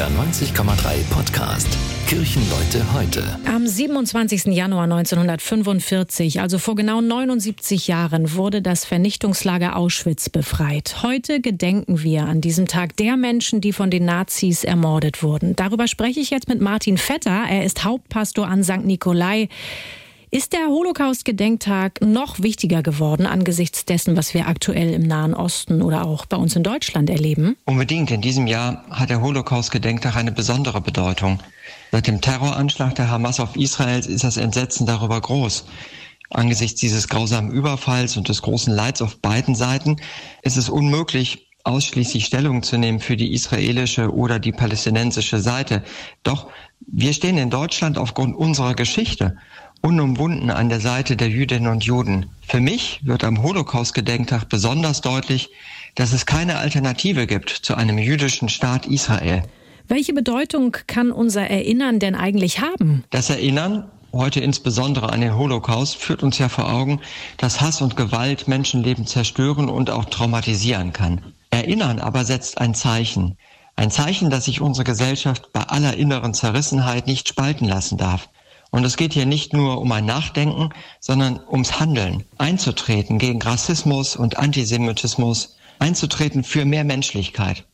NDR 0.00 0.08
90,3 0.08 1.04
Podcast. 1.10 1.68
Kirchenleute 2.06 2.90
heute. 2.94 3.38
Am 3.44 3.66
27. 3.66 4.46
Januar 4.46 4.84
1945, 4.84 6.40
also 6.40 6.58
vor 6.58 6.74
genau 6.74 7.02
79 7.02 7.86
Jahren, 7.86 8.34
wurde 8.34 8.62
das 8.62 8.86
Vernichtungslager 8.86 9.76
Auschwitz 9.76 10.30
befreit. 10.30 11.02
Heute 11.02 11.42
gedenken 11.42 12.02
wir 12.02 12.24
an 12.24 12.40
diesem 12.40 12.66
Tag 12.66 12.96
der 12.96 13.18
Menschen, 13.18 13.60
die 13.60 13.74
von 13.74 13.90
den 13.90 14.06
Nazis 14.06 14.64
ermordet 14.64 15.22
wurden. 15.22 15.54
Darüber 15.54 15.86
spreche 15.86 16.20
ich 16.20 16.30
jetzt 16.30 16.48
mit 16.48 16.62
Martin 16.62 16.96
Vetter. 16.96 17.44
Er 17.50 17.66
ist 17.66 17.84
Hauptpastor 17.84 18.48
an 18.48 18.64
St. 18.64 18.86
Nikolai. 18.86 19.50
Ist 20.32 20.52
der 20.52 20.68
Holocaust-Gedenktag 20.68 22.00
noch 22.02 22.40
wichtiger 22.40 22.84
geworden 22.84 23.26
angesichts 23.26 23.84
dessen, 23.84 24.16
was 24.16 24.32
wir 24.32 24.46
aktuell 24.46 24.94
im 24.94 25.02
Nahen 25.02 25.34
Osten 25.34 25.82
oder 25.82 26.06
auch 26.06 26.24
bei 26.24 26.36
uns 26.36 26.54
in 26.54 26.62
Deutschland 26.62 27.10
erleben? 27.10 27.56
Unbedingt. 27.64 28.12
In 28.12 28.20
diesem 28.20 28.46
Jahr 28.46 28.84
hat 28.90 29.10
der 29.10 29.22
Holocaust-Gedenktag 29.22 30.14
eine 30.14 30.30
besondere 30.30 30.80
Bedeutung. 30.80 31.40
Seit 31.90 32.06
dem 32.06 32.20
Terroranschlag 32.20 32.94
der 32.94 33.10
Hamas 33.10 33.40
auf 33.40 33.56
Israel 33.56 33.98
ist 33.98 34.22
das 34.22 34.36
Entsetzen 34.36 34.86
darüber 34.86 35.20
groß. 35.20 35.64
Angesichts 36.30 36.78
dieses 36.80 37.08
grausamen 37.08 37.50
Überfalls 37.50 38.16
und 38.16 38.28
des 38.28 38.42
großen 38.42 38.72
Leids 38.72 39.02
auf 39.02 39.18
beiden 39.18 39.56
Seiten 39.56 39.96
ist 40.42 40.56
es 40.56 40.68
unmöglich, 40.68 41.48
ausschließlich 41.64 42.24
Stellung 42.24 42.62
zu 42.62 42.78
nehmen 42.78 43.00
für 43.00 43.16
die 43.16 43.32
israelische 43.32 44.14
oder 44.14 44.38
die 44.38 44.52
palästinensische 44.52 45.40
Seite. 45.40 45.82
Doch 46.22 46.46
wir 46.86 47.12
stehen 47.12 47.36
in 47.36 47.50
Deutschland 47.50 47.98
aufgrund 47.98 48.36
unserer 48.36 48.74
Geschichte 48.74 49.36
unumwunden 49.82 50.50
an 50.50 50.68
der 50.68 50.80
Seite 50.80 51.16
der 51.16 51.28
Jüdinnen 51.28 51.70
und 51.70 51.84
Juden. 51.84 52.26
Für 52.46 52.60
mich 52.60 53.00
wird 53.02 53.24
am 53.24 53.42
Holocaust-Gedenktag 53.42 54.48
besonders 54.48 55.00
deutlich, 55.00 55.50
dass 55.94 56.12
es 56.12 56.26
keine 56.26 56.58
Alternative 56.58 57.26
gibt 57.26 57.50
zu 57.50 57.74
einem 57.74 57.98
jüdischen 57.98 58.48
Staat 58.48 58.86
Israel. 58.86 59.42
Welche 59.88 60.12
Bedeutung 60.12 60.76
kann 60.86 61.10
unser 61.10 61.50
Erinnern 61.50 61.98
denn 61.98 62.14
eigentlich 62.14 62.60
haben? 62.60 63.02
Das 63.10 63.28
Erinnern, 63.28 63.90
heute 64.12 64.38
insbesondere 64.40 65.12
an 65.12 65.20
den 65.20 65.36
Holocaust, 65.36 65.96
führt 65.96 66.22
uns 66.22 66.38
ja 66.38 66.48
vor 66.48 66.72
Augen, 66.72 67.00
dass 67.38 67.60
Hass 67.60 67.82
und 67.82 67.96
Gewalt 67.96 68.46
Menschenleben 68.46 69.06
zerstören 69.06 69.68
und 69.68 69.90
auch 69.90 70.04
traumatisieren 70.04 70.92
kann. 70.92 71.20
Erinnern 71.50 71.98
aber 71.98 72.24
setzt 72.24 72.60
ein 72.60 72.74
Zeichen. 72.74 73.36
Ein 73.74 73.90
Zeichen, 73.90 74.30
dass 74.30 74.44
sich 74.44 74.60
unsere 74.60 74.84
Gesellschaft 74.84 75.52
bei 75.52 75.62
aller 75.62 75.96
inneren 75.96 76.34
Zerrissenheit 76.34 77.06
nicht 77.06 77.28
spalten 77.28 77.66
lassen 77.66 77.98
darf. 77.98 78.28
Und 78.70 78.84
es 78.84 78.96
geht 78.96 79.12
hier 79.12 79.26
nicht 79.26 79.52
nur 79.52 79.80
um 79.80 79.90
ein 79.92 80.04
Nachdenken, 80.04 80.70
sondern 81.00 81.40
ums 81.48 81.80
Handeln, 81.80 82.24
einzutreten 82.38 83.18
gegen 83.18 83.42
Rassismus 83.42 84.16
und 84.16 84.38
Antisemitismus, 84.38 85.56
einzutreten 85.78 86.44
für 86.44 86.64
mehr 86.64 86.84
Menschlichkeit. 86.84 87.66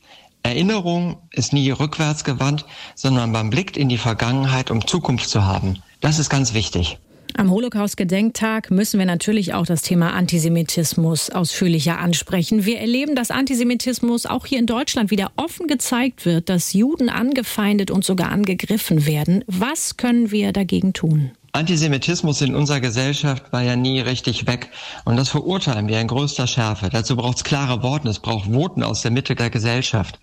Erinnerung 0.43 1.17
ist 1.33 1.53
nie 1.53 1.71
rückwärts 1.71 2.23
gewandt, 2.23 2.65
sondern 2.95 3.33
man 3.33 3.51
blickt 3.51 3.77
in 3.77 3.89
die 3.89 3.99
Vergangenheit, 3.99 4.71
um 4.71 4.87
Zukunft 4.87 5.29
zu 5.29 5.45
haben. 5.45 5.83
Das 6.01 6.19
ist 6.19 6.31
ganz 6.31 6.55
wichtig. 6.55 6.99
Am 7.39 7.51
Holocaust-Gedenktag 7.51 8.71
müssen 8.71 8.99
wir 8.99 9.05
natürlich 9.05 9.53
auch 9.53 9.67
das 9.67 9.83
Thema 9.83 10.15
Antisemitismus 10.15 11.29
ausführlicher 11.29 11.99
ansprechen. 11.99 12.65
Wir 12.65 12.81
erleben, 12.81 13.15
dass 13.15 13.31
Antisemitismus 13.31 14.25
auch 14.25 14.47
hier 14.47 14.59
in 14.59 14.65
Deutschland 14.65 15.11
wieder 15.11 15.33
offen 15.37 15.67
gezeigt 15.67 16.25
wird, 16.25 16.49
dass 16.49 16.73
Juden 16.73 17.11
angefeindet 17.11 17.91
und 17.91 18.07
sogar 18.07 18.33
angegriffen 18.33 19.05
werden. 19.05 19.45
Was 19.49 19.99
können 19.99 20.31
wir 20.31 20.53
dagegen 20.53 20.95
tun? 20.95 21.31
Antisemitismus 21.53 22.41
in 22.41 22.55
unserer 22.55 22.81
Gesellschaft 22.81 23.53
war 23.53 23.63
ja 23.63 23.77
nie 23.77 24.01
richtig 24.01 24.47
weg. 24.47 24.71
Und 25.05 25.17
das 25.17 25.29
verurteilen 25.29 25.89
wir 25.89 26.01
in 26.01 26.09
größter 26.09 26.47
Schärfe. 26.47 26.89
Dazu 26.91 27.17
braucht 27.17 27.37
es 27.37 27.45
klare 27.45 27.83
Worte, 27.83 28.09
es 28.09 28.19
braucht 28.19 28.51
Voten 28.51 28.83
aus 28.83 29.03
der 29.03 29.11
Mitte 29.11 29.35
der 29.35 29.51
Gesellschaft. 29.51 30.19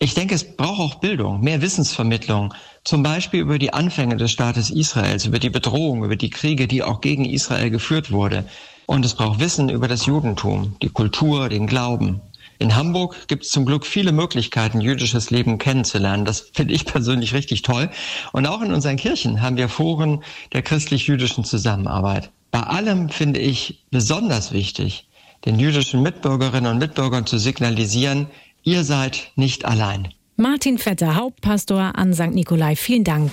Ich 0.00 0.14
denke, 0.14 0.36
es 0.36 0.56
braucht 0.56 0.80
auch 0.80 0.94
Bildung, 1.00 1.40
mehr 1.40 1.60
Wissensvermittlung, 1.60 2.54
zum 2.84 3.02
Beispiel 3.02 3.40
über 3.40 3.58
die 3.58 3.72
Anfänge 3.72 4.16
des 4.16 4.30
Staates 4.30 4.70
Israels, 4.70 5.26
über 5.26 5.40
die 5.40 5.50
Bedrohung, 5.50 6.04
über 6.04 6.14
die 6.14 6.30
Kriege, 6.30 6.68
die 6.68 6.84
auch 6.84 7.00
gegen 7.00 7.24
Israel 7.24 7.70
geführt 7.70 8.12
wurde. 8.12 8.44
Und 8.86 9.04
es 9.04 9.14
braucht 9.14 9.40
Wissen 9.40 9.68
über 9.68 9.88
das 9.88 10.06
Judentum, 10.06 10.76
die 10.82 10.88
Kultur, 10.88 11.48
den 11.48 11.66
Glauben. 11.66 12.20
In 12.60 12.76
Hamburg 12.76 13.26
gibt 13.26 13.44
es 13.44 13.50
zum 13.50 13.66
Glück 13.66 13.84
viele 13.84 14.12
Möglichkeiten, 14.12 14.80
jüdisches 14.80 15.30
Leben 15.30 15.58
kennenzulernen. 15.58 16.24
Das 16.24 16.48
finde 16.52 16.74
ich 16.74 16.84
persönlich 16.84 17.34
richtig 17.34 17.62
toll. 17.62 17.90
Und 18.32 18.46
auch 18.46 18.62
in 18.62 18.72
unseren 18.72 18.96
Kirchen 18.96 19.42
haben 19.42 19.56
wir 19.56 19.68
Foren 19.68 20.22
der 20.52 20.62
christlich-jüdischen 20.62 21.42
Zusammenarbeit. 21.42 22.30
Bei 22.52 22.60
allem 22.60 23.08
finde 23.08 23.40
ich 23.40 23.84
besonders 23.90 24.52
wichtig, 24.52 25.08
den 25.44 25.58
jüdischen 25.58 26.02
Mitbürgerinnen 26.02 26.70
und 26.70 26.78
Mitbürgern 26.78 27.26
zu 27.26 27.38
signalisieren, 27.38 28.28
Ihr 28.62 28.84
seid 28.84 29.32
nicht 29.36 29.64
allein. 29.64 30.08
Martin 30.36 30.78
Vetter, 30.78 31.16
Hauptpastor 31.16 31.96
an 31.96 32.14
St. 32.14 32.32
Nikolai, 32.32 32.76
vielen 32.76 33.04
Dank. 33.04 33.32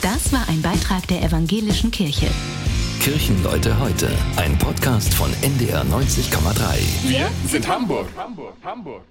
Das 0.00 0.32
war 0.32 0.48
ein 0.48 0.62
Beitrag 0.62 1.06
der 1.08 1.22
Evangelischen 1.22 1.90
Kirche. 1.90 2.28
Kirchenleute 3.00 3.78
heute, 3.78 4.08
ein 4.36 4.56
Podcast 4.58 5.12
von 5.14 5.30
NDR 5.42 5.82
90,3. 5.84 7.08
Wir 7.08 7.30
sind 7.46 7.68
Hamburg. 7.68 8.08
Hamburg, 8.16 8.54
Hamburg. 8.64 9.02